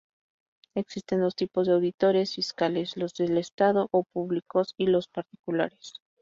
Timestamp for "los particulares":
4.87-6.01